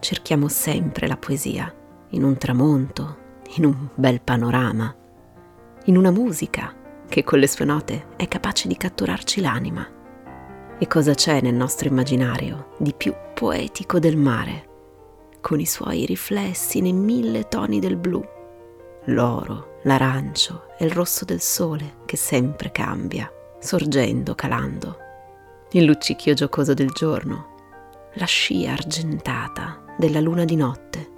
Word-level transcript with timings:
cerchiamo 0.00 0.48
sempre 0.48 1.06
la 1.06 1.16
poesia, 1.16 1.72
in 2.10 2.24
un 2.24 2.36
tramonto, 2.36 3.16
in 3.56 3.64
un 3.64 3.88
bel 3.94 4.20
panorama, 4.20 4.94
in 5.84 5.96
una 5.96 6.10
musica 6.10 6.74
che 7.08 7.24
con 7.24 7.38
le 7.38 7.46
sue 7.46 7.64
note 7.64 8.06
è 8.16 8.26
capace 8.28 8.68
di 8.68 8.76
catturarci 8.76 9.40
l'anima. 9.40 9.86
E 10.78 10.86
cosa 10.86 11.14
c'è 11.14 11.40
nel 11.40 11.54
nostro 11.54 11.88
immaginario 11.88 12.74
di 12.78 12.94
più 12.94 13.14
poetico 13.34 13.98
del 13.98 14.16
mare, 14.16 14.68
con 15.40 15.60
i 15.60 15.66
suoi 15.66 16.06
riflessi 16.06 16.80
nei 16.80 16.92
mille 16.92 17.48
toni 17.48 17.80
del 17.80 17.96
blu, 17.96 18.24
l'oro, 19.06 19.78
l'arancio 19.82 20.68
e 20.78 20.84
il 20.84 20.92
rosso 20.92 21.24
del 21.24 21.40
sole 21.40 21.96
che 22.06 22.16
sempre 22.16 22.70
cambia, 22.72 23.30
sorgendo, 23.58 24.34
calando, 24.34 24.96
il 25.72 25.84
luccichio 25.84 26.34
giocoso 26.34 26.74
del 26.74 26.90
giorno, 26.90 28.08
la 28.14 28.24
scia 28.24 28.72
argentata 28.72 29.84
della 30.00 30.20
luna 30.20 30.46
di 30.46 30.56
notte, 30.56 31.10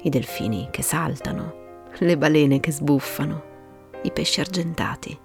i 0.00 0.08
delfini 0.08 0.68
che 0.70 0.82
saltano, 0.82 1.84
le 1.98 2.16
balene 2.16 2.60
che 2.60 2.72
sbuffano, 2.72 3.42
i 4.02 4.10
pesci 4.10 4.40
argentati. 4.40 5.16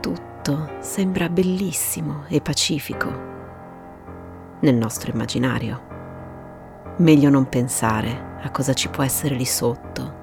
Tutto 0.00 0.70
sembra 0.78 1.28
bellissimo 1.28 2.22
e 2.28 2.40
pacifico 2.40 3.10
nel 4.60 4.76
nostro 4.76 5.10
immaginario. 5.10 5.86
Meglio 6.98 7.28
non 7.28 7.48
pensare 7.48 8.36
a 8.40 8.50
cosa 8.52 8.72
ci 8.72 8.88
può 8.88 9.02
essere 9.02 9.34
lì 9.34 9.44
sotto 9.44 10.16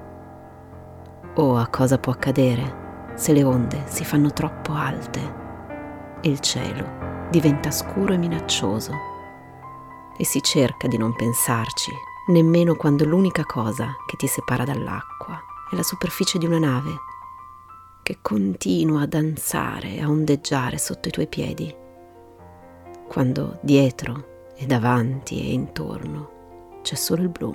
o 1.34 1.56
a 1.58 1.66
cosa 1.68 1.98
può 1.98 2.12
accadere 2.12 3.12
se 3.14 3.34
le 3.34 3.44
onde 3.44 3.82
si 3.84 4.06
fanno 4.06 4.30
troppo 4.30 4.72
alte 4.72 5.20
e 6.22 6.30
il 6.30 6.40
cielo 6.40 7.28
diventa 7.28 7.70
scuro 7.70 8.14
e 8.14 8.16
minaccioso 8.16 9.14
e 10.16 10.24
si 10.24 10.42
cerca 10.42 10.88
di 10.88 10.96
non 10.96 11.14
pensarci 11.14 11.92
nemmeno 12.28 12.74
quando 12.74 13.04
l'unica 13.04 13.44
cosa 13.44 13.94
che 14.06 14.16
ti 14.16 14.26
separa 14.26 14.64
dall'acqua 14.64 15.40
è 15.70 15.76
la 15.76 15.82
superficie 15.82 16.38
di 16.38 16.46
una 16.46 16.58
nave 16.58 16.90
che 18.02 18.18
continua 18.22 19.02
a 19.02 19.06
danzare, 19.06 20.00
a 20.00 20.08
ondeggiare 20.08 20.78
sotto 20.78 21.08
i 21.08 21.10
tuoi 21.10 21.26
piedi, 21.26 21.74
quando 23.08 23.58
dietro 23.62 24.52
e 24.54 24.64
davanti 24.66 25.40
e 25.40 25.52
intorno 25.52 26.80
c'è 26.82 26.94
solo 26.94 27.22
il 27.22 27.28
blu 27.28 27.54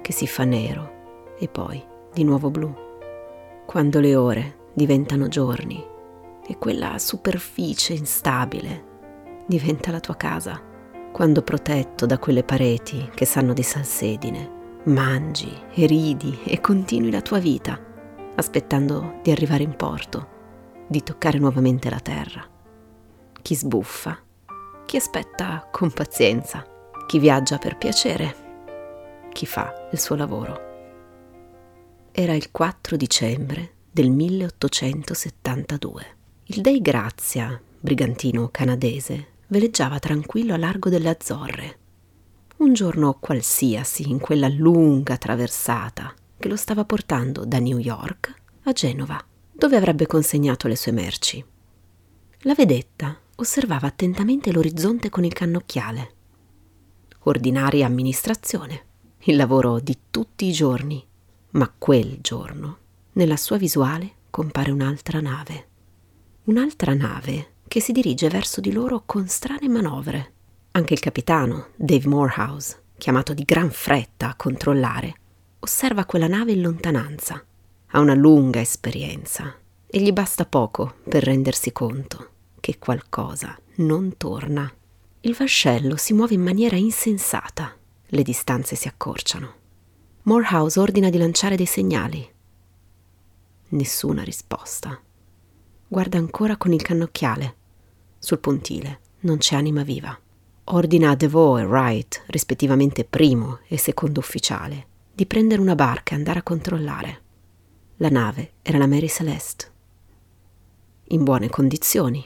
che 0.00 0.12
si 0.12 0.26
fa 0.26 0.44
nero 0.44 1.34
e 1.38 1.48
poi 1.48 1.82
di 2.12 2.24
nuovo 2.24 2.50
blu, 2.50 2.74
quando 3.66 4.00
le 4.00 4.16
ore 4.16 4.58
diventano 4.74 5.28
giorni 5.28 5.82
e 6.46 6.58
quella 6.58 6.98
superficie 6.98 7.94
instabile 7.94 8.88
diventa 9.46 9.90
la 9.90 10.00
tua 10.00 10.16
casa 10.16 10.68
quando 11.12 11.42
protetto 11.42 12.06
da 12.06 12.18
quelle 12.18 12.44
pareti 12.44 13.10
che 13.14 13.24
sanno 13.24 13.52
di 13.52 13.62
salsedine, 13.62 14.58
mangi 14.84 15.52
e 15.74 15.86
ridi 15.86 16.38
e 16.44 16.60
continui 16.60 17.10
la 17.10 17.20
tua 17.20 17.38
vita, 17.38 17.78
aspettando 18.36 19.18
di 19.22 19.30
arrivare 19.30 19.62
in 19.62 19.74
porto, 19.76 20.38
di 20.86 21.02
toccare 21.02 21.38
nuovamente 21.38 21.90
la 21.90 22.00
terra. 22.00 22.46
Chi 23.42 23.54
sbuffa, 23.54 24.18
chi 24.86 24.96
aspetta 24.96 25.68
con 25.70 25.90
pazienza, 25.90 26.64
chi 27.06 27.18
viaggia 27.18 27.58
per 27.58 27.76
piacere, 27.76 28.48
chi 29.32 29.46
fa 29.46 29.88
il 29.92 29.98
suo 29.98 30.16
lavoro. 30.16 30.68
Era 32.12 32.34
il 32.34 32.50
4 32.50 32.96
dicembre 32.96 33.74
del 33.90 34.10
1872. 34.10 36.04
Il 36.44 36.60
Dei 36.60 36.80
Grazia, 36.80 37.60
brigantino 37.80 38.48
canadese, 38.50 39.26
veleggiava 39.50 39.98
tranquillo 39.98 40.54
a 40.54 40.56
largo 40.56 40.88
delle 40.88 41.08
Azzorre. 41.08 41.78
Un 42.58 42.72
giorno 42.72 43.18
qualsiasi 43.18 44.08
in 44.08 44.18
quella 44.18 44.48
lunga 44.48 45.16
traversata 45.16 46.14
che 46.38 46.48
lo 46.48 46.56
stava 46.56 46.84
portando 46.84 47.44
da 47.44 47.58
New 47.58 47.78
York 47.78 48.34
a 48.64 48.72
Genova, 48.72 49.22
dove 49.52 49.76
avrebbe 49.76 50.06
consegnato 50.06 50.68
le 50.68 50.76
sue 50.76 50.92
merci. 50.92 51.44
La 52.40 52.54
vedetta 52.54 53.18
osservava 53.36 53.86
attentamente 53.86 54.52
l'orizzonte 54.52 55.10
con 55.10 55.24
il 55.24 55.32
cannocchiale. 55.32 56.14
Ordinaria 57.24 57.86
amministrazione, 57.86 58.84
il 59.24 59.36
lavoro 59.36 59.80
di 59.80 59.96
tutti 60.10 60.46
i 60.46 60.52
giorni, 60.52 61.04
ma 61.52 61.70
quel 61.76 62.18
giorno, 62.20 62.78
nella 63.12 63.36
sua 63.36 63.56
visuale, 63.56 64.12
compare 64.30 64.70
un'altra 64.70 65.20
nave. 65.20 65.66
Un'altra 66.44 66.94
nave 66.94 67.48
che 67.70 67.80
si 67.80 67.92
dirige 67.92 68.28
verso 68.28 68.60
di 68.60 68.72
loro 68.72 69.04
con 69.06 69.28
strane 69.28 69.68
manovre. 69.68 70.32
Anche 70.72 70.92
il 70.92 70.98
capitano, 70.98 71.68
Dave 71.76 72.08
Morehouse, 72.08 72.82
chiamato 72.98 73.32
di 73.32 73.44
gran 73.44 73.70
fretta 73.70 74.30
a 74.30 74.34
controllare, 74.34 75.14
osserva 75.60 76.04
quella 76.04 76.26
nave 76.26 76.50
in 76.50 76.62
lontananza. 76.62 77.40
Ha 77.92 78.00
una 78.00 78.14
lunga 78.14 78.58
esperienza 78.58 79.54
e 79.86 80.00
gli 80.00 80.10
basta 80.10 80.46
poco 80.46 80.96
per 81.08 81.22
rendersi 81.22 81.70
conto 81.70 82.30
che 82.58 82.76
qualcosa 82.80 83.56
non 83.76 84.16
torna. 84.16 84.68
Il 85.20 85.36
vascello 85.36 85.94
si 85.94 86.12
muove 86.12 86.34
in 86.34 86.42
maniera 86.42 86.74
insensata, 86.74 87.72
le 88.04 88.22
distanze 88.24 88.74
si 88.74 88.88
accorciano. 88.88 89.54
Morehouse 90.22 90.80
ordina 90.80 91.08
di 91.08 91.18
lanciare 91.18 91.54
dei 91.54 91.66
segnali. 91.66 92.28
Nessuna 93.68 94.24
risposta. 94.24 95.00
Guarda 95.86 96.18
ancora 96.18 96.56
con 96.56 96.72
il 96.72 96.82
cannocchiale 96.82 97.58
sul 98.20 98.38
pontile 98.38 99.00
non 99.20 99.38
c'è 99.38 99.56
anima 99.56 99.82
viva. 99.82 100.16
Ordina 100.64 101.10
a 101.10 101.16
DeVoe 101.16 101.62
e 101.62 101.64
Wright, 101.64 102.22
rispettivamente 102.26 103.04
primo 103.04 103.60
e 103.66 103.78
secondo 103.78 104.20
ufficiale, 104.20 104.86
di 105.12 105.24
prendere 105.26 105.60
una 105.60 105.74
barca 105.74 106.12
e 106.12 106.18
andare 106.18 106.38
a 106.38 106.42
controllare. 106.44 107.22
La 107.96 108.10
nave 108.10 108.52
era 108.62 108.76
la 108.78 108.86
Mary 108.86 109.08
Celeste. 109.08 109.72
In 111.08 111.24
buone 111.24 111.48
condizioni, 111.48 112.24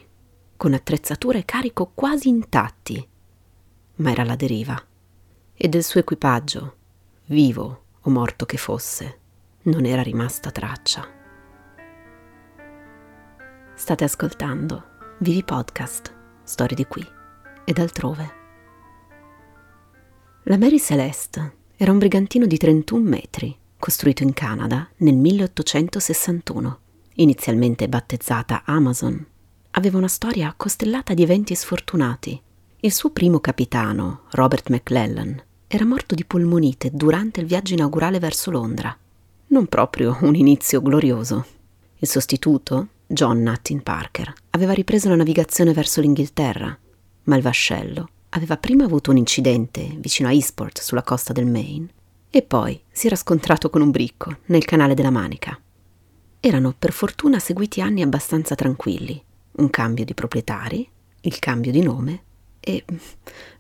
con 0.57 0.75
attrezzature 0.75 1.39
e 1.39 1.45
carico 1.45 1.93
quasi 1.95 2.29
intatti, 2.29 3.09
ma 3.97 4.11
era 4.11 4.23
alla 4.23 4.37
deriva. 4.37 4.81
E 5.55 5.69
del 5.69 5.85
suo 5.85 6.01
equipaggio, 6.01 6.77
vivo 7.27 7.85
o 8.01 8.11
morto 8.11 8.45
che 8.47 8.57
fosse, 8.57 9.21
non 9.63 9.87
era 9.87 10.03
rimasta 10.03 10.51
traccia. 10.51 11.09
State 13.75 14.05
ascoltando 14.05 14.93
Vivi 15.19 15.45
Podcast, 15.45 16.13
storie 16.43 16.75
di 16.75 16.87
qui 16.87 17.07
e 17.65 17.73
d'altrove. 17.73 18.33
La 20.43 20.59
Mary 20.59 20.81
Celeste 20.81 21.53
era 21.77 21.93
un 21.93 21.99
brigantino 21.99 22.47
di 22.47 22.59
31 22.59 23.09
metri, 23.09 23.57
costruito 23.79 24.25
in 24.25 24.33
Canada 24.33 24.89
nel 24.99 25.15
1861, 25.15 26.79
inizialmente 27.15 27.89
battezzata 27.89 28.63
Amazon. 28.65 29.25
Aveva 29.71 29.99
una 29.99 30.09
storia 30.09 30.53
costellata 30.57 31.15
di 31.15 31.23
eventi 31.23 31.55
sfortunati. 31.55 32.39
Il 32.81 32.93
suo 32.93 33.11
primo 33.11 33.39
capitano, 33.39 34.23
Robert 34.33 34.69
McClellan, 34.69 35.41
era 35.69 35.85
morto 35.85 36.17
di 36.17 36.25
polmonite 36.25 36.91
durante 36.93 37.41
il 37.41 37.47
viaggio 37.47 37.73
inaugurale 37.73 38.19
verso 38.19 38.51
Londra. 38.51 38.95
Non 39.47 39.67
proprio 39.69 40.19
un 40.23 40.35
inizio 40.35 40.83
glorioso. 40.83 41.47
Il 41.99 42.09
sostituto, 42.09 42.89
John 43.07 43.43
Nuttin 43.43 43.83
Parker 43.83 44.33
aveva 44.51 44.73
ripreso 44.73 45.09
la 45.09 45.17
navigazione 45.17 45.73
verso 45.73 46.01
l'Inghilterra, 46.01 46.77
ma 47.25 47.37
il 47.37 47.43
vascello 47.43 48.09
aveva 48.31 48.57
prima 48.57 48.85
avuto 48.85 49.11
un 49.11 49.19
incidente 49.19 49.95
vicino 49.99 50.29
a 50.29 50.33
Eastport 50.33 50.81
sulla 50.81 51.03
costa 51.03 51.33
del 51.33 51.47
Maine 51.47 51.89
e 52.31 52.43
poi 52.43 52.83
si 52.91 53.07
era 53.07 53.15
scontrato 53.15 53.71
con 53.71 53.81
un 53.81 53.91
bricco 53.91 54.39
nel 54.47 54.65
canale 54.65 54.95
della 54.95 55.11
Manica. 55.11 55.59
Erano 56.41 56.75
per 56.77 56.93
fortuna 56.93 57.39
seguiti 57.39 57.81
anni 57.81 58.03
abbastanza 58.03 58.55
tranquilli, 58.55 59.23
un 59.53 59.71
cambio 59.71 60.05
di 60.05 60.15
proprietari, 60.15 60.89
il 61.21 61.39
cambio 61.39 61.71
di 61.71 61.81
nome 61.81 62.23
e, 62.59 62.85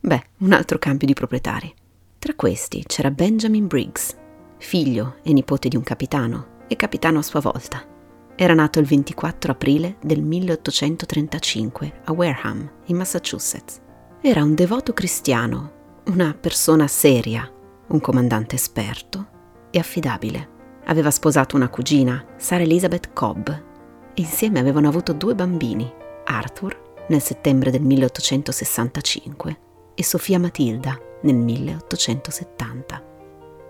beh, 0.00 0.24
un 0.38 0.52
altro 0.52 0.78
cambio 0.78 1.06
di 1.06 1.14
proprietari. 1.14 1.72
Tra 2.18 2.34
questi 2.34 2.82
c'era 2.86 3.10
Benjamin 3.10 3.66
Briggs, 3.66 4.16
figlio 4.58 5.16
e 5.22 5.32
nipote 5.32 5.68
di 5.68 5.76
un 5.76 5.82
capitano 5.82 6.62
e 6.66 6.76
capitano 6.76 7.18
a 7.18 7.22
sua 7.22 7.40
volta. 7.40 7.93
Era 8.36 8.52
nato 8.52 8.80
il 8.80 8.86
24 8.86 9.52
aprile 9.52 9.96
del 10.02 10.20
1835 10.20 12.00
a 12.06 12.12
Wareham, 12.12 12.68
in 12.86 12.96
Massachusetts. 12.96 13.80
Era 14.20 14.42
un 14.42 14.56
devoto 14.56 14.92
cristiano, 14.92 16.00
una 16.06 16.34
persona 16.34 16.88
seria, 16.88 17.48
un 17.86 18.00
comandante 18.00 18.56
esperto 18.56 19.26
e 19.70 19.78
affidabile. 19.78 20.48
Aveva 20.86 21.12
sposato 21.12 21.54
una 21.54 21.68
cugina, 21.68 22.24
Sarah 22.36 22.64
Elizabeth 22.64 23.12
Cobb, 23.12 23.48
insieme 24.14 24.58
avevano 24.58 24.88
avuto 24.88 25.12
due 25.12 25.36
bambini, 25.36 25.88
Arthur 26.24 27.04
nel 27.08 27.22
settembre 27.22 27.70
del 27.70 27.82
1865 27.82 29.58
e 29.94 30.02
Sofia 30.02 30.40
Matilda 30.40 30.98
nel 31.22 31.36
1870. 31.36 33.12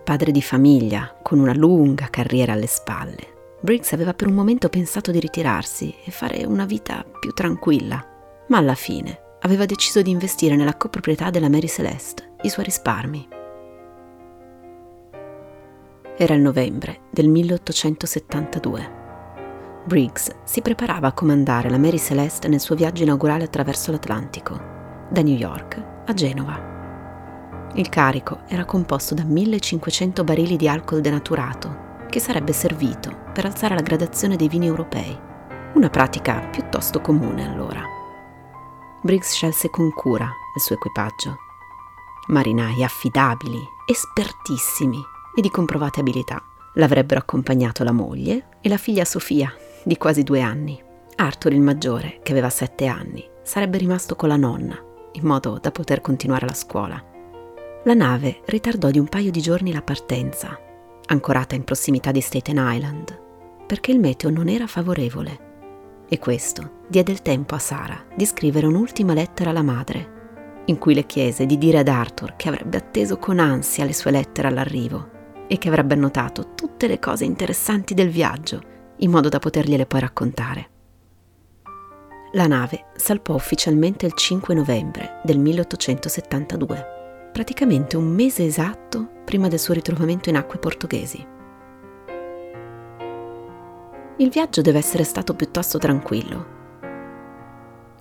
Padre 0.05 0.33
di 0.33 0.43
famiglia, 0.43 1.19
con 1.23 1.39
una 1.39 1.53
lunga 1.53 2.09
carriera 2.09 2.55
alle 2.55 2.67
spalle, 2.67 3.34
Briggs 3.65 3.95
aveva 3.95 4.13
per 4.13 4.27
un 4.27 4.35
momento 4.35 4.69
pensato 4.69 5.11
di 5.11 5.19
ritirarsi 5.19 5.95
e 6.05 6.11
fare 6.11 6.45
una 6.45 6.67
vita 6.67 7.03
più 7.19 7.33
tranquilla, 7.33 8.07
ma 8.49 8.59
alla 8.59 8.75
fine 8.75 9.19
aveva 9.41 9.65
deciso 9.65 10.03
di 10.03 10.11
investire 10.11 10.55
nella 10.55 10.77
coproprietà 10.77 11.31
della 11.31 11.49
Mary 11.49 11.67
Celeste 11.67 12.35
i 12.43 12.51
suoi 12.51 12.67
risparmi. 12.67 13.27
Era 16.15 16.35
il 16.35 16.43
novembre 16.43 17.05
del 17.11 17.27
1872. 17.29 18.93
Briggs 19.87 20.31
si 20.45 20.61
preparava 20.61 21.07
a 21.07 21.15
comandare 21.15 21.71
la 21.71 21.79
Mary 21.79 21.99
Celeste 21.99 22.49
nel 22.49 22.61
suo 22.61 22.75
viaggio 22.75 23.05
inaugurale 23.05 23.45
attraverso 23.45 23.91
l'Atlantico, 23.91 24.61
da 25.09 25.23
New 25.23 25.37
York 25.37 25.83
a 26.05 26.13
Genova. 26.13 27.71
Il 27.77 27.89
carico 27.89 28.41
era 28.47 28.67
composto 28.67 29.15
da 29.15 29.25
1500 29.25 30.23
barili 30.23 30.57
di 30.57 30.69
alcol 30.69 31.01
denaturato, 31.01 31.84
che 32.15 32.21
sarebbe 32.21 32.53
servito 32.53 33.25
per 33.33 33.45
alzare 33.45 33.75
la 33.75 33.81
gradazione 33.81 34.37
dei 34.37 34.47
vini 34.47 34.67
europei, 34.67 35.19
una 35.75 35.91
pratica 35.91 36.47
piuttosto 36.49 37.01
comune 37.01 37.45
allora. 37.45 37.83
Briggs 39.03 39.33
scelse 39.33 39.69
con 39.69 39.93
cura 39.93 40.31
il 40.55 40.63
suo 40.63 40.77
equipaggio. 40.77 41.35
Marinai 42.29 42.85
affidabili, 42.85 43.59
espertissimi 43.85 45.03
e 45.35 45.41
di 45.41 45.51
comprovate 45.51 45.99
abilità. 45.99 46.41
L'avrebbero 46.75 47.19
accompagnato 47.19 47.83
la 47.83 47.91
moglie 47.91 48.47
e 48.61 48.69
la 48.69 48.77
figlia 48.77 49.05
Sofia, 49.05 49.53
di 49.83 49.97
quasi 49.97 50.23
due 50.23 50.41
anni. 50.41 50.81
Arthur 51.17 51.53
il 51.53 51.63
maggiore, 51.63 52.21
che 52.23 52.31
aveva 52.31 52.49
sette 52.49 52.87
anni, 52.87 53.29
sarebbe 53.43 53.79
rimasto 53.79 54.15
con 54.15 54.29
la 54.29 54.37
nonna, 54.37 54.81
in 55.15 55.27
modo 55.27 55.59
da 55.61 55.73
poter 55.73 56.01
continuare 56.01 56.47
la 56.47 56.55
scuola. 56.55 57.05
La 57.83 57.95
nave 57.95 58.43
ritardò 58.45 58.91
di 58.91 59.01
un 59.01 59.09
paio 59.09 59.33
di 59.33 59.41
giorni 59.41 59.73
la 59.73 59.83
partenza, 59.83 60.57
ancorata 61.07 61.55
in 61.55 61.65
prossimità 61.65 62.11
di 62.11 62.21
Staten 62.21 62.57
Island, 62.59 63.21
perché 63.67 63.93
il 63.93 63.99
meteo 63.99 64.31
non 64.31 64.49
era 64.49 64.67
favorevole. 64.67 65.53
E 66.09 66.19
questo 66.19 66.83
diede 66.87 67.13
il 67.13 67.23
tempo 67.23 67.55
a 67.55 67.59
Sara 67.59 68.05
di 68.15 68.27
scrivere 68.27 68.67
un'ultima 68.67 69.15
lettera 69.15 69.51
alla 69.51 69.63
madre, 69.63 70.63
in 70.67 70.79
cui 70.79 70.95
le 70.95 71.07
chiese 71.07 71.47
di 71.47 71.59
dire 71.59 71.79
ad 71.79 71.89
Arthur 71.89 72.37
che 72.37 72.49
avrebbe 72.49 72.77
atteso 72.77 73.19
con 73.19 73.39
ansia 73.39 73.85
le 73.85 73.93
sue 73.93 74.11
lettere 74.11 74.49
all'arrivo 74.49 75.11
e 75.47 75.59
che 75.59 75.69
avrebbe 75.69 75.95
annotato 75.95 76.55
tutte 76.55 76.87
le 76.87 76.99
cose 76.99 77.25
interessanti 77.25 77.95
del 77.95 78.09
viaggio, 78.09 78.61
in 78.99 79.11
modo 79.11 79.29
da 79.29 79.39
potergliele 79.39 79.87
poi 79.87 80.01
raccontare. 80.01 80.69
La 82.33 82.47
nave 82.47 82.87
salpò 82.97 83.35
ufficialmente 83.35 84.07
il 84.07 84.15
5 84.15 84.55
novembre 84.55 85.21
del 85.23 85.39
1872 85.39 86.94
praticamente 87.35 87.97
un 87.97 88.07
mese 88.07 88.45
esatto 88.45 89.09
prima 89.25 89.49
del 89.49 89.59
suo 89.59 89.75
ritrovamento 89.75 90.29
in 90.29 90.37
acque 90.37 90.61
portoghesi. 90.61 91.27
Il 94.19 94.29
viaggio 94.31 94.61
deve 94.61 94.79
essere 94.79 95.03
stato 95.03 95.35
piuttosto 95.35 95.79
tranquillo. 95.79 96.47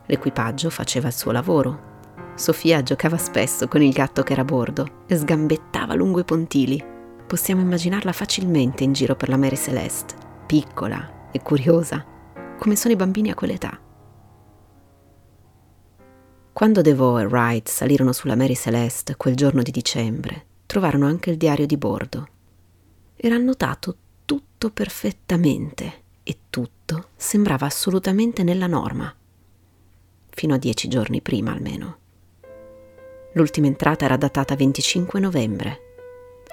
L'equipaggio 0.05 0.69
faceva 0.69 1.07
il 1.07 1.15
suo 1.15 1.31
lavoro. 1.31 1.91
Sofia 2.35 2.83
giocava 2.83 3.17
spesso 3.17 3.67
con 3.67 3.81
il 3.81 3.91
gatto 3.91 4.21
che 4.21 4.33
era 4.33 4.43
a 4.43 4.45
bordo 4.45 5.01
e 5.07 5.15
sgambettava 5.15 5.95
lungo 5.95 6.19
i 6.19 6.25
pontili. 6.25 6.85
Possiamo 7.25 7.61
immaginarla 7.61 8.11
facilmente 8.11 8.83
in 8.83 8.93
giro 8.93 9.15
per 9.15 9.29
la 9.29 9.37
Mary 9.37 9.57
Celeste, 9.57 10.13
piccola 10.45 11.29
e 11.31 11.41
curiosa, 11.41 12.05
come 12.59 12.75
sono 12.75 12.93
i 12.93 12.97
bambini 12.97 13.31
a 13.31 13.33
quell'età. 13.33 13.82
Quando 16.53 16.83
DeVoe 16.83 17.23
e 17.23 17.25
Wright 17.25 17.67
salirono 17.67 18.13
sulla 18.13 18.35
Mary 18.35 18.53
Celeste 18.53 19.15
quel 19.17 19.35
giorno 19.35 19.63
di 19.63 19.71
dicembre, 19.71 20.45
trovarono 20.67 21.07
anche 21.07 21.31
il 21.31 21.37
diario 21.37 21.65
di 21.65 21.77
bordo. 21.77 22.27
Era 23.15 23.33
annotato 23.33 23.97
tutto 24.23 24.69
perfettamente 24.69 26.03
e 26.21 26.37
tutto 26.51 27.07
sembrava 27.15 27.65
assolutamente 27.65 28.43
nella 28.43 28.67
norma. 28.67 29.11
Fino 30.29 30.53
a 30.53 30.57
dieci 30.59 30.87
giorni 30.87 31.21
prima 31.21 31.51
almeno. 31.51 31.97
L'ultima 33.33 33.65
entrata 33.65 34.05
era 34.05 34.15
datata 34.15 34.55
25 34.55 35.19
novembre. 35.19 35.79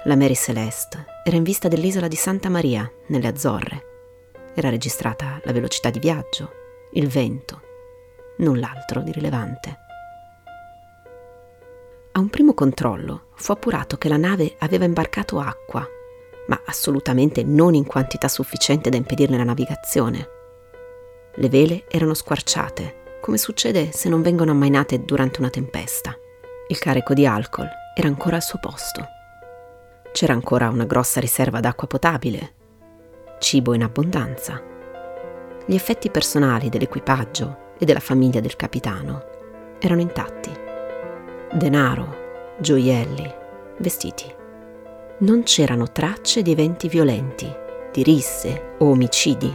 La 0.05 0.15
Mary 0.15 0.35
Celeste 0.35 1.05
era 1.23 1.37
in 1.37 1.43
vista 1.43 1.67
dell'isola 1.67 2.07
di 2.07 2.15
Santa 2.15 2.49
Maria, 2.49 2.91
nelle 3.09 3.27
Azzorre. 3.27 3.85
Era 4.55 4.71
registrata 4.71 5.39
la 5.43 5.51
velocità 5.51 5.91
di 5.91 5.99
viaggio, 5.99 6.51
il 6.93 7.07
vento, 7.07 7.61
null'altro 8.37 9.01
di 9.01 9.11
rilevante. 9.11 9.89
A 12.13 12.19
un 12.19 12.27
primo 12.27 12.53
controllo 12.53 13.27
fu 13.35 13.53
appurato 13.53 13.97
che 13.97 14.09
la 14.09 14.17
nave 14.17 14.55
aveva 14.59 14.83
imbarcato 14.83 15.39
acqua, 15.39 15.87
ma 16.47 16.61
assolutamente 16.65 17.41
non 17.41 17.73
in 17.73 17.85
quantità 17.85 18.27
sufficiente 18.27 18.89
da 18.89 18.97
impedirne 18.97 19.37
la 19.37 19.45
navigazione. 19.45 20.27
Le 21.35 21.47
vele 21.47 21.85
erano 21.87 22.13
squarciate, 22.13 23.19
come 23.21 23.37
succede 23.37 23.93
se 23.93 24.09
non 24.09 24.21
vengono 24.21 24.51
ammainate 24.51 25.05
durante 25.05 25.39
una 25.39 25.49
tempesta. 25.49 26.13
Il 26.67 26.79
carico 26.79 27.13
di 27.13 27.25
alcol 27.25 27.69
era 27.95 28.09
ancora 28.09 28.35
al 28.35 28.43
suo 28.43 28.59
posto. 28.59 29.05
C'era 30.11 30.33
ancora 30.33 30.67
una 30.67 30.83
grossa 30.83 31.21
riserva 31.21 31.61
d'acqua 31.61 31.87
potabile, 31.87 32.55
cibo 33.39 33.73
in 33.73 33.83
abbondanza. 33.83 34.61
Gli 35.65 35.75
effetti 35.75 36.09
personali 36.09 36.67
dell'equipaggio 36.67 37.69
e 37.77 37.85
della 37.85 38.01
famiglia 38.01 38.41
del 38.41 38.57
capitano 38.57 39.23
erano 39.79 40.01
intatti 40.01 40.69
denaro, 41.51 42.55
gioielli, 42.59 43.33
vestiti. 43.77 44.33
Non 45.19 45.43
c'erano 45.43 45.91
tracce 45.91 46.41
di 46.41 46.51
eventi 46.51 46.87
violenti, 46.87 47.53
di 47.91 48.03
risse 48.03 48.75
o 48.79 48.89
omicidi, 48.89 49.53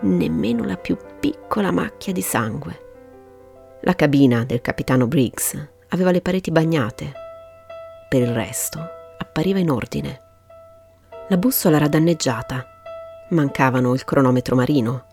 nemmeno 0.00 0.64
la 0.64 0.76
più 0.76 0.96
piccola 1.18 1.70
macchia 1.70 2.12
di 2.12 2.22
sangue. 2.22 2.84
La 3.80 3.94
cabina 3.94 4.44
del 4.44 4.60
capitano 4.60 5.06
Briggs 5.06 5.68
aveva 5.88 6.10
le 6.10 6.22
pareti 6.22 6.50
bagnate. 6.50 7.12
Per 8.08 8.22
il 8.22 8.32
resto 8.32 8.78
appariva 9.18 9.58
in 9.58 9.70
ordine. 9.70 10.22
La 11.28 11.36
bussola 11.36 11.76
era 11.76 11.88
danneggiata. 11.88 12.64
Mancavano 13.30 13.92
il 13.92 14.04
cronometro 14.04 14.54
marino, 14.54 15.06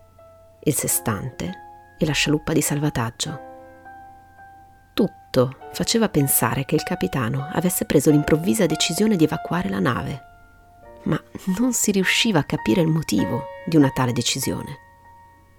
il 0.62 0.74
sestante 0.74 1.52
e 1.98 2.06
la 2.06 2.12
scialuppa 2.12 2.52
di 2.52 2.60
salvataggio. 2.60 3.53
Tutto 4.94 5.56
faceva 5.72 6.08
pensare 6.08 6.64
che 6.64 6.76
il 6.76 6.84
capitano 6.84 7.48
avesse 7.52 7.84
preso 7.84 8.10
l'improvvisa 8.10 8.66
decisione 8.66 9.16
di 9.16 9.24
evacuare 9.24 9.68
la 9.68 9.80
nave, 9.80 10.22
ma 11.04 11.20
non 11.58 11.72
si 11.72 11.90
riusciva 11.90 12.38
a 12.38 12.44
capire 12.44 12.80
il 12.80 12.86
motivo 12.86 13.46
di 13.66 13.76
una 13.76 13.90
tale 13.90 14.12
decisione. 14.12 14.78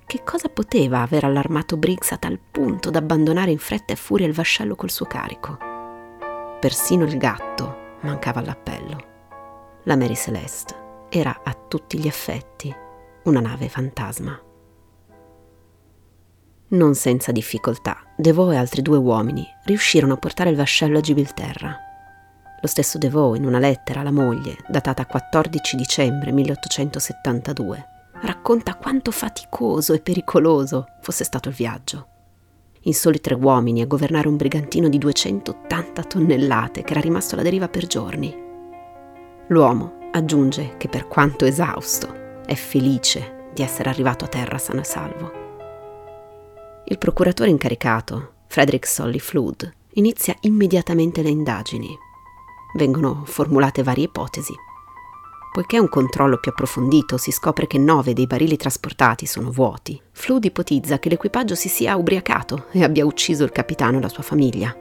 Che 0.05 0.23
cosa 0.23 0.47
poteva 0.47 1.01
aver 1.01 1.25
allarmato 1.25 1.77
Briggs 1.77 2.11
a 2.11 2.17
tal 2.17 2.39
punto 2.39 2.89
da 2.89 2.99
abbandonare 2.99 3.51
in 3.51 3.57
fretta 3.57 3.91
e 3.91 3.97
furia 3.97 4.27
il 4.27 4.33
vascello 4.33 4.75
col 4.75 4.91
suo 4.91 5.05
carico? 5.05 5.57
Persino 6.59 7.03
il 7.03 7.17
gatto 7.17 7.97
mancava 8.01 8.39
all'appello. 8.39 9.13
La 9.83 9.97
Mary 9.97 10.15
Celeste 10.15 11.07
era 11.09 11.41
a 11.43 11.53
tutti 11.53 11.99
gli 11.99 12.07
effetti 12.07 12.73
una 13.23 13.39
nave 13.39 13.67
fantasma. 13.67 14.39
Non 16.67 16.95
senza 16.95 17.31
difficoltà, 17.31 17.97
Devoe 18.17 18.55
e 18.55 18.57
altri 18.57 18.81
due 18.81 18.97
uomini 18.97 19.45
riuscirono 19.65 20.13
a 20.13 20.17
portare 20.17 20.49
il 20.49 20.55
vascello 20.55 20.97
a 20.97 21.01
Gibilterra. 21.01 21.77
Lo 22.59 22.67
stesso 22.67 22.97
Devoe, 22.97 23.37
in 23.37 23.45
una 23.45 23.59
lettera 23.59 23.99
alla 23.99 24.11
moglie, 24.11 24.57
datata 24.67 25.05
14 25.05 25.75
dicembre 25.75 26.31
1872, 26.31 27.87
racconta 28.21 28.73
quanto 28.75 29.11
faticoso 29.11 29.93
e 29.93 29.99
pericoloso 29.99 30.87
fosse 31.01 31.23
stato 31.23 31.49
il 31.49 31.55
viaggio. 31.55 32.07
In 32.81 32.95
soli 32.95 33.19
tre 33.19 33.35
uomini 33.35 33.83
a 33.83 33.87
governare 33.87 34.27
un 34.27 34.35
brigantino 34.35 34.89
di 34.89 34.97
280 34.97 36.03
tonnellate 36.03 36.83
che 36.83 36.91
era 36.91 37.01
rimasto 37.01 37.35
alla 37.35 37.43
deriva 37.43 37.67
per 37.67 37.85
giorni. 37.85 38.35
L'uomo 39.47 40.09
aggiunge 40.11 40.77
che 40.77 40.87
per 40.87 41.07
quanto 41.07 41.45
esausto 41.45 42.41
è 42.43 42.55
felice 42.55 43.49
di 43.53 43.61
essere 43.61 43.89
arrivato 43.89 44.25
a 44.25 44.29
terra 44.29 44.57
sano 44.57 44.79
e 44.79 44.85
salvo. 44.85 45.44
Il 46.87 46.99
procuratore 46.99 47.49
incaricato, 47.49 48.33
Frederick 48.45 48.85
Solly 48.85 49.17
Flood, 49.17 49.73
inizia 49.93 50.35
immediatamente 50.41 51.23
le 51.23 51.29
indagini. 51.29 51.97
Vengono 52.75 53.23
formulate 53.25 53.81
varie 53.81 54.03
ipotesi. 54.03 54.53
Poiché 55.51 55.79
un 55.79 55.89
controllo 55.89 56.37
più 56.37 56.51
approfondito 56.51 57.17
si 57.17 57.31
scopre 57.31 57.65
che 57.65 57.79
nove 57.79 58.13
dei 58.13 58.27
barili 58.27 58.55
trasportati 58.55 59.25
sono 59.25 59.49
vuoti, 59.49 59.99
Flood 60.11 60.45
ipotizza 60.45 60.99
che 60.99 61.09
l'equipaggio 61.09 61.55
si 61.55 61.69
sia 61.69 61.95
ubriacato 61.95 62.65
e 62.69 62.83
abbia 62.83 63.03
ucciso 63.03 63.43
il 63.43 63.51
capitano 63.51 63.97
e 63.97 64.01
la 64.01 64.09
sua 64.09 64.21
famiglia. 64.21 64.75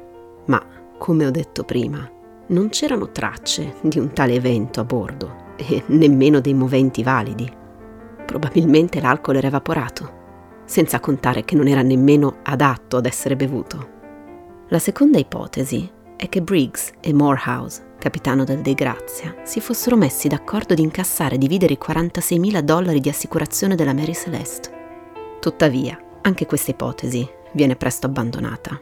Ma, 0.45 0.63
come 0.99 1.25
ho 1.25 1.31
detto 1.31 1.65
prima, 1.65 2.07
non 2.49 2.69
c'erano 2.69 3.13
tracce 3.13 3.77
di 3.81 3.99
un 3.99 4.13
tale 4.13 4.35
evento 4.35 4.81
a 4.81 4.85
bordo 4.85 5.55
e 5.57 5.85
nemmeno 5.87 6.41
dei 6.41 6.53
moventi 6.53 7.03
validi. 7.03 7.51
Probabilmente 8.27 9.01
l'alcol 9.01 9.37
era 9.37 9.47
evaporato 9.47 10.23
senza 10.65 11.01
contare 11.01 11.45
che 11.45 11.55
non 11.55 11.69
era 11.69 11.83
nemmeno 11.83 12.39
adatto 12.43 12.97
ad 12.97 13.07
essere 13.07 13.37
bevuto. 13.37 13.93
La 14.69 14.79
seconda 14.79 15.19
ipotesi 15.19 15.91
è 16.17 16.29
che 16.29 16.43
Briggs 16.43 16.93
e 17.01 17.13
Morehouse, 17.13 17.93
capitano 17.99 18.45
del 18.45 18.61
De 18.61 18.75
Grazia, 18.75 19.35
si 19.45 19.61
fossero 19.61 19.97
messi 19.97 20.29
d'accordo 20.29 20.75
di 20.75 20.83
incassare 20.83 21.35
e 21.35 21.39
dividere 21.39 21.75
i 21.75 21.79
46.000 21.81 22.61
dollari 22.61 23.01
di 23.01 23.09
assicurazione 23.09 23.75
della 23.75 23.93
Mary 23.93 24.15
Celeste. 24.15 24.71
Tuttavia, 25.41 25.99
anche 26.23 26.47
questa 26.47 26.71
ipotesi 26.71 27.29
viene 27.53 27.77
presto 27.77 28.07
abbandonata. 28.07 28.81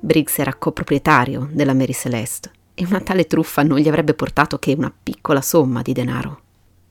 Briggs 0.00 0.38
era 0.38 0.54
coproprietario 0.54 1.48
della 1.52 1.74
Mary 1.74 1.92
Celeste 1.92 2.50
e 2.74 2.84
una 2.86 3.00
tale 3.00 3.26
truffa 3.26 3.62
non 3.62 3.78
gli 3.78 3.88
avrebbe 3.88 4.14
portato 4.14 4.58
che 4.58 4.74
una 4.76 4.92
piccola 5.02 5.40
somma 5.40 5.82
di 5.82 5.92
denaro, 5.92 6.40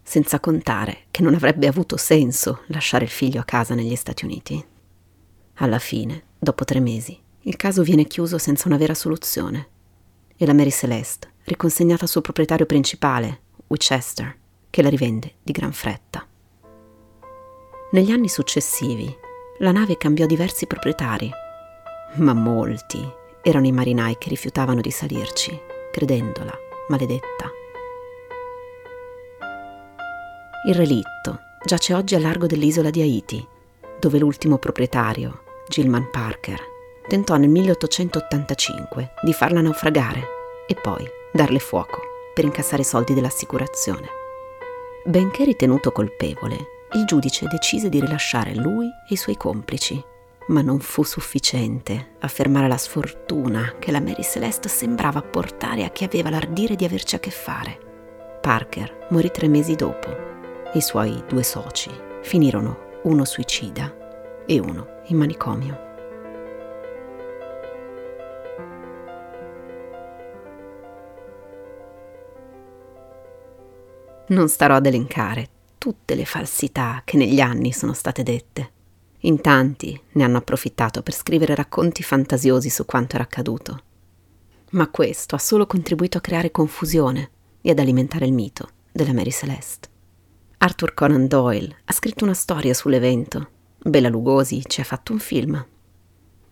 senza 0.04 0.40
contare 0.40 1.06
che 1.10 1.24
non 1.24 1.34
avrebbe 1.34 1.68
avuto 1.68 1.98
senso 1.98 2.62
lasciare 2.68 3.06
il 3.06 3.10
figlio 3.10 3.40
a 3.40 3.46
casa 3.46 3.74
negli 3.74 3.96
Stati 3.96 4.26
Uniti. 4.26 4.64
Alla 5.56 5.80
fine, 5.80 6.24
dopo 6.38 6.66
tre 6.66 6.80
mesi, 6.80 7.18
il 7.42 7.56
caso 7.56 7.84
viene 7.84 8.06
chiuso 8.06 8.38
senza 8.38 8.68
una 8.68 8.78
vera 8.78 8.94
soluzione 8.94 9.68
e 10.36 10.46
la 10.46 10.54
Mary 10.54 10.72
Celeste 10.72 11.32
riconsegnata 11.46 12.04
al 12.04 12.10
suo 12.10 12.22
proprietario 12.22 12.66
principale, 12.66 13.42
Winchester, 13.68 14.38
che 14.70 14.82
la 14.82 14.90
rivende 14.90 15.36
di 15.42 15.52
gran 15.52 15.74
fretta. 15.74 16.26
Negli 17.92 18.12
anni 18.12 18.28
successivi 18.28 19.14
la 19.60 19.72
nave 19.72 19.98
cambiò 19.98 20.26
diversi 20.26 20.66
proprietari, 20.66 21.30
ma 22.16 22.34
molti 22.34 23.00
erano 23.42 23.68
i 23.68 23.72
marinai 23.72 24.18
che 24.18 24.30
rifiutavano 24.30 24.82
di 24.82 24.92
salirci, 24.92 25.60
credendola 25.92 26.58
maledetta. 26.88 27.52
Il 30.66 30.76
relitto 30.76 31.42
giace 31.66 31.94
oggi 31.94 32.16
a 32.16 32.20
largo 32.20 32.46
dell'isola 32.46 32.90
di 32.90 33.02
Haiti, 33.02 33.46
dove 34.00 34.18
l'ultimo 34.18 34.58
proprietario, 34.58 35.42
Gilman 35.68 36.10
Parker, 36.10 36.58
tentò 37.06 37.36
nel 37.36 37.50
1885 37.50 39.12
di 39.24 39.34
farla 39.34 39.60
naufragare 39.60 40.26
e 40.66 40.76
poi 40.76 41.06
darle 41.34 41.60
fuoco 41.60 42.00
per 42.34 42.46
incassare 42.46 42.86
soldi 42.86 43.14
dell'assicurazione. 43.14 44.08
Benché 45.04 45.44
ritenuto 45.44 45.92
colpevole, 45.92 46.56
il 46.94 47.04
giudice 47.04 47.46
decise 47.48 47.90
di 47.90 48.00
rilasciare 48.00 48.56
lui 48.56 48.86
e 48.86 49.14
i 49.16 49.18
suoi 49.18 49.36
complici, 49.36 50.02
ma 50.48 50.62
non 50.62 50.80
fu 50.80 51.04
sufficiente 51.04 52.16
a 52.20 52.30
fermare 52.30 52.70
la 52.70 52.78
sfortuna 52.78 53.76
che 53.80 53.92
la 53.92 54.00
Mary 54.00 54.24
Celeste 54.24 54.70
sembrava 54.70 55.22
portare 55.22 55.84
a 55.84 55.90
chi 55.90 56.06
aveva 56.06 56.30
l'ardire 56.30 56.78
di 56.78 56.86
averci 56.86 57.16
a 57.16 57.20
che 57.20 57.32
fare. 57.32 57.78
Parker 58.40 59.08
morì 59.10 59.30
tre 59.30 59.50
mesi 59.50 59.76
dopo 59.76 60.32
i 60.76 60.82
suoi 60.82 61.24
due 61.28 61.44
soci 61.44 61.92
finirono 62.24 63.02
uno 63.04 63.26
suicida 63.26 64.44
e 64.46 64.60
uno 64.60 65.02
in 65.08 65.18
manicomio. 65.18 65.92
Non 74.28 74.50
starò 74.50 74.76
ad 74.76 74.88
elencare 74.88 75.50
tutte 75.78 76.16
le 76.16 76.26
falsità 76.26 77.04
che 77.06 77.18
negli 77.18 77.40
anni 77.40 77.72
sono 77.72 77.94
state 77.94 78.24
dette. 78.24 78.72
In 79.26 79.42
tanti 79.42 80.00
ne 80.14 80.24
hanno 80.24 80.38
approfittato 80.38 81.04
per 81.04 81.14
scrivere 81.14 81.54
racconti 81.54 82.02
fantasiosi 82.02 82.70
su 82.70 82.86
quanto 82.86 83.16
era 83.16 83.26
accaduto. 83.26 83.84
Ma 84.72 84.90
questo 84.90 85.36
ha 85.36 85.40
solo 85.40 85.68
contribuito 85.68 86.18
a 86.18 86.22
creare 86.22 86.50
confusione 86.50 87.30
e 87.62 87.70
ad 87.70 87.78
alimentare 87.78 88.26
il 88.26 88.34
mito 88.34 88.70
della 88.92 89.14
Mary 89.14 89.32
Celeste. 89.32 89.92
Arthur 90.64 90.94
Conan 90.94 91.28
Doyle 91.28 91.80
ha 91.84 91.92
scritto 91.92 92.24
una 92.24 92.34
storia 92.34 92.74
sull'evento. 92.74 93.50
Bela 93.80 94.08
Lugosi 94.08 94.64
ci 94.66 94.80
ha 94.80 94.86
fatto 94.86 95.12
un 95.12 95.20
film. 95.20 95.68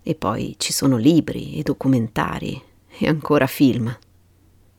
E 0.03 0.15
poi 0.15 0.55
ci 0.57 0.73
sono 0.73 0.97
libri 0.97 1.55
e 1.55 1.63
documentari 1.63 2.61
e 2.89 3.07
ancora 3.07 3.47
film. 3.47 3.97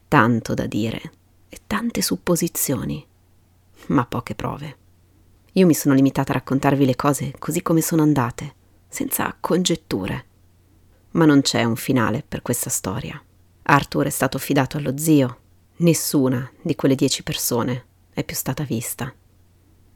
Tanto 0.06 0.52
da 0.52 0.66
dire 0.66 1.00
e 1.48 1.60
tante 1.66 2.02
supposizioni, 2.02 3.06
ma 3.86 4.04
poche 4.04 4.34
prove. 4.34 4.76
Io 5.52 5.64
mi 5.64 5.72
sono 5.72 5.94
limitata 5.94 6.32
a 6.32 6.34
raccontarvi 6.34 6.84
le 6.84 6.96
cose 6.96 7.32
così 7.38 7.62
come 7.62 7.80
sono 7.80 8.02
andate, 8.02 8.54
senza 8.86 9.34
congetture. 9.40 10.26
Ma 11.12 11.24
non 11.24 11.40
c'è 11.40 11.64
un 11.64 11.76
finale 11.76 12.22
per 12.22 12.42
questa 12.42 12.68
storia. 12.68 13.18
Arthur 13.62 14.04
è 14.04 14.10
stato 14.10 14.36
affidato 14.36 14.76
allo 14.76 14.98
zio. 14.98 15.38
Nessuna 15.76 16.52
di 16.60 16.74
quelle 16.74 16.94
dieci 16.94 17.22
persone 17.22 17.86
è 18.12 18.22
più 18.24 18.36
stata 18.36 18.64
vista. 18.64 19.10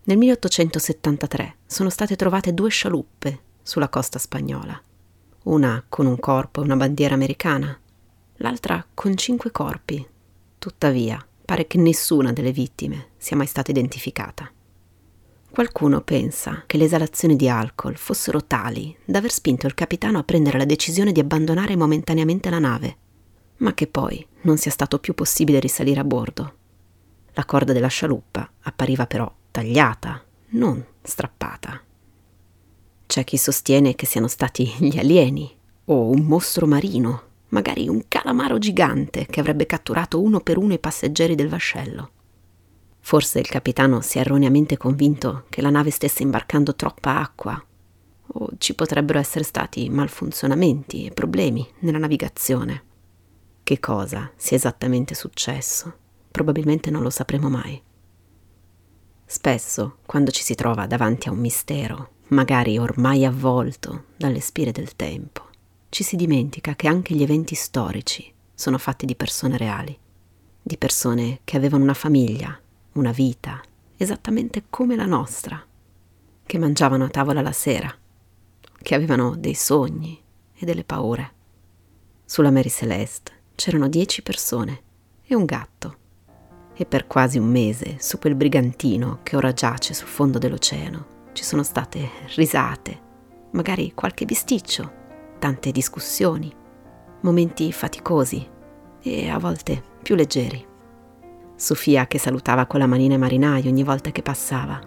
Nel 0.09 0.19
1873 0.19 1.57
sono 1.67 1.91
state 1.91 2.15
trovate 2.15 2.55
due 2.55 2.71
scialuppe 2.71 3.41
sulla 3.61 3.89
costa 3.89 4.21
spagnola, 4.21 4.81
una 5.45 5.85
con 5.89 6.07
un 6.07 6.21
corpo 6.21 6.61
e 6.61 6.65
una 6.65 6.77
bandiera 6.77 7.15
americana, 7.15 7.77
l'altra 8.37 8.87
con 8.95 9.17
cinque 9.17 9.51
corpi. 9.51 10.07
Tuttavia, 10.59 11.27
pare 11.45 11.67
che 11.67 11.79
nessuna 11.79 12.33
delle 12.33 12.53
vittime 12.53 13.09
sia 13.17 13.37
mai 13.37 13.49
stata 13.49 13.73
identificata. 13.73 14.49
Qualcuno 15.51 16.01
pensa 16.03 16.63
che 16.67 16.77
le 16.77 16.85
esalazioni 16.85 17.35
di 17.35 17.49
alcol 17.49 17.97
fossero 17.97 18.45
tali 18.45 18.97
da 19.05 19.19
aver 19.19 19.33
spinto 19.33 19.67
il 19.67 19.75
capitano 19.75 20.19
a 20.19 20.25
prendere 20.25 20.59
la 20.59 20.65
decisione 20.65 21.11
di 21.11 21.19
abbandonare 21.19 21.75
momentaneamente 21.75 22.49
la 22.49 22.61
nave, 22.61 22.97
ma 23.57 23.75
che 23.75 23.89
poi 23.89 24.25
non 24.43 24.57
sia 24.57 24.71
stato 24.71 25.01
più 25.01 25.15
possibile 25.15 25.59
risalire 25.59 25.99
a 25.99 26.05
bordo. 26.05 26.55
La 27.33 27.45
corda 27.45 27.73
della 27.73 27.89
scialuppa 27.89 28.49
appariva 28.61 29.09
però 29.09 29.29
tagliata, 29.57 30.23
non 30.49 30.85
strappata. 31.01 31.81
C'è 33.07 33.25
chi 33.25 33.39
sostiene 33.39 33.95
che 33.95 34.05
siano 34.05 34.29
stati 34.29 34.67
gli 34.81 34.99
alieni 34.99 35.51
o 35.87 36.11
un 36.11 36.25
mostro 36.25 36.67
marino 36.67 37.23
magari 37.49 37.89
un 37.89 38.03
calamaro 38.07 38.59
gigante 38.59 39.25
che 39.25 39.41
avrebbe 39.41 39.65
catturato 39.65 40.21
uno 40.21 40.41
per 40.41 40.59
uno 40.59 40.75
i 40.75 40.79
passeggeri 40.79 41.35
del 41.35 41.49
vascello. 41.49 42.11
Forse 43.01 43.39
il 43.39 43.47
capitano 43.47 44.03
si 44.03 44.19
è 44.19 44.21
erroneamente 44.21 44.77
convinto 44.77 45.45
che 45.49 45.63
la 45.63 45.71
nave 45.71 45.91
stesse 45.91 46.23
imbarcando 46.23 46.75
troppa 46.75 47.19
acqua, 47.21 47.65
o 48.27 48.49
ci 48.59 48.75
potrebbero 48.75 49.19
essere 49.19 49.45
stati 49.45 49.89
malfunzionamenti 49.89 51.07
e 51.07 51.13
problemi 51.13 51.67
nella 51.79 51.97
navigazione. 51.97 52.83
Che 53.63 53.81
cosa 53.81 54.31
sia 54.37 54.59
esattamente 54.59 55.15
successo, 55.15 55.95
probabilmente 56.31 56.91
non 56.91 57.01
lo 57.01 57.11
sapremo 57.11 57.49
mai. 57.49 57.83
Spesso, 59.28 59.99
quando 60.06 60.30
ci 60.30 60.45
si 60.45 60.54
trova 60.54 60.87
davanti 60.87 61.26
a 61.28 61.33
un 61.33 61.38
mistero, 61.38 62.11
magari 62.28 62.78
ormai 62.78 63.25
avvolto 63.25 64.04
dalle 64.16 64.38
spire 64.40 64.71
del 64.71 64.95
tempo, 64.95 65.49
ci 65.88 66.04
si 66.04 66.14
dimentica 66.14 66.76
che 66.76 66.87
anche 66.87 67.12
gli 67.12 67.25
eventi 67.25 67.56
storici 67.56 68.33
sono 68.54 68.78
fatti 68.78 69.04
di 69.04 69.16
persone 69.16 69.56
reali, 69.56 69.99
di 70.62 70.76
persone 70.76 71.40
che 71.42 71.56
avevano 71.56 71.83
una 71.83 71.95
famiglia, 71.95 72.59
una 72.92 73.11
vita, 73.11 73.61
esattamente 73.97 74.64
come 74.71 74.95
la 74.95 75.06
nostra, 75.06 75.61
che 76.45 76.59
mangiavano 76.59 77.04
a 77.04 77.09
tavola 77.09 77.42
la 77.42 77.52
sera, 77.52 77.92
che 78.80 78.95
avevano 78.95 79.35
dei 79.37 79.54
sogni 79.54 80.23
e 80.54 80.64
delle 80.64 80.85
paure. 80.85 81.33
Sulla 82.25 82.52
Mary 82.52 82.71
Celeste 82.71 83.33
c'erano 83.56 83.88
dieci 83.88 84.23
persone 84.23 84.83
e 85.25 85.35
un 85.35 85.45
gatto. 85.45 85.97
E 86.78 86.85
per 86.85 87.06
quasi 87.06 87.38
un 87.38 87.49
mese 87.49 87.97
su 87.99 88.18
quel 88.18 88.35
brigantino 88.35 89.21
che 89.23 89.37
ora 89.37 89.52
giace 89.52 89.95
sul 89.95 90.09
fondo 90.09 90.38
dell'oceano 90.38 91.14
ci 91.33 91.42
sono 91.42 91.62
state 91.62 92.09
risate, 92.35 93.00
magari 93.52 93.92
qualche 93.95 94.25
bisticcio 94.25 95.04
tante 95.38 95.71
discussioni, 95.71 96.52
momenti 97.21 97.73
faticosi 97.73 98.47
e 99.02 99.28
a 99.28 99.38
volte 99.38 99.83
più 100.02 100.14
leggeri. 100.14 100.64
Sofia 101.54 102.06
che 102.06 102.18
salutava 102.18 102.66
con 102.66 102.80
la 102.80 102.87
manina 102.87 103.16
marinaio 103.16 103.71
ogni 103.71 103.83
volta 103.83 104.11
che 104.11 104.23
passava. 104.23 104.78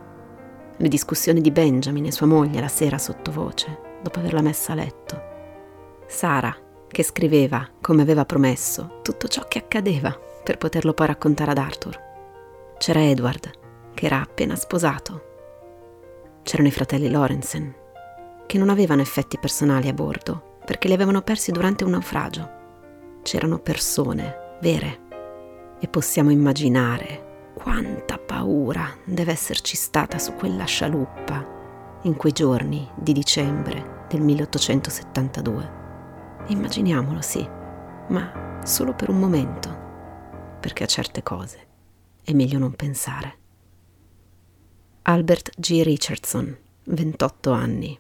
Le 0.78 0.88
discussioni 0.88 1.42
di 1.42 1.52
Benjamin 1.52 2.06
e 2.06 2.12
sua 2.12 2.28
moglie 2.28 2.62
la 2.62 2.68
sera 2.68 2.98
sottovoce, 2.98 3.98
dopo 4.02 4.20
averla 4.20 4.42
messa 4.42 4.72
a 4.72 4.76
letto. 4.76 5.22
Sara 6.08 6.56
che 6.88 7.04
scriveva, 7.04 7.68
come 7.82 8.02
aveva 8.02 8.26
promesso, 8.26 9.00
tutto 9.04 9.28
ciò 9.28 9.48
che 9.48 9.60
accadeva 9.60 10.18
per 10.50 10.58
poterlo 10.58 10.96
poi 10.96 11.06
raccontare 11.06 11.52
ad 11.52 11.60
Arthur. 11.60 12.00
C'era 12.80 13.04
Edward, 13.04 13.52
che 13.94 14.08
era 14.08 14.20
appena 14.20 14.56
sposato. 14.56 15.26
C'erano 16.42 16.70
i 16.70 16.72
fratelli 16.72 17.08
Lorenzen, 17.08 17.72
che 18.48 18.58
non 18.58 18.70
avevano 18.70 19.02
effetti 19.02 19.38
personali 19.38 19.90
a 19.90 19.94
bordo 19.94 20.58
perché 20.66 20.88
li 20.88 20.96
avevano 20.96 21.22
persi 21.22 21.52
durante 21.52 21.84
un 21.84 21.92
naufragio. 21.92 22.50
C'erano 23.22 23.60
persone 23.60 24.58
vere 24.60 25.00
e 25.80 25.88
possiamo 25.88 26.32
immaginare 26.32 27.52
quanta 27.54 28.18
paura 28.18 28.92
deve 29.06 29.34
esserci 29.34 29.76
stata 29.76 30.18
su 30.18 30.34
quella 30.34 30.66
scialuppa 30.66 31.46
in 32.04 32.16
quei 32.16 32.32
giorni 32.32 32.90
di 32.96 33.14
dicembre 33.14 34.06
del 34.10 34.22
1872. 34.22 35.72
Immaginiamolo, 36.48 37.22
sì, 37.22 37.48
ma 38.08 38.62
solo 38.64 38.96
per 38.96 39.10
un 39.10 39.20
momento, 39.20 39.79
perché 40.60 40.84
a 40.84 40.88
certe 40.88 41.24
cose 41.24 41.68
è 42.24 42.34
meglio 42.34 42.60
non 42.60 42.74
pensare. 42.74 43.38
Albert 45.04 45.52
G. 45.58 45.82
Richardson, 45.82 46.56
28 46.84 47.52
anni, 47.52 47.98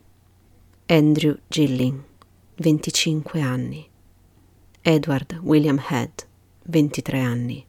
Andrew 0.85 1.35
Gilling, 1.47 2.03
25 2.55 3.41
anni. 3.41 3.87
Edward 4.81 5.39
William 5.43 5.79
Head, 5.89 6.27
23 6.63 7.19
anni. 7.19 7.65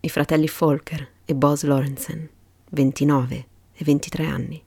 I 0.00 0.08
fratelli 0.08 0.48
Folker 0.48 1.08
e 1.24 1.34
Bos 1.34 1.62
Lorenzen, 1.62 2.28
29 2.70 3.46
e 3.72 3.84
23 3.84 4.26
anni. 4.26 4.62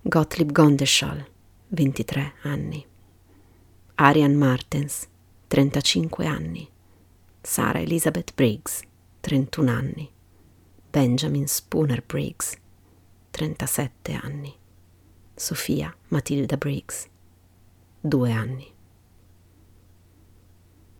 Gottlieb 0.00 0.52
Gondeschall, 0.52 1.24
23 1.68 2.32
anni. 2.42 2.84
Arian 3.96 4.34
Martens, 4.34 5.08
35 5.48 6.26
anni. 6.26 6.68
Sara 7.40 7.80
Elizabeth 7.80 8.32
Briggs, 8.34 8.80
31 9.24 9.68
anni. 9.70 10.12
Benjamin 10.92 11.48
Spooner 11.48 12.02
Briggs, 12.02 12.58
37 13.32 14.12
anni. 14.22 14.54
Sofia 15.34 15.94
Matilda 16.10 16.58
Briggs, 16.58 17.08
2 18.02 18.30
anni. 18.30 18.73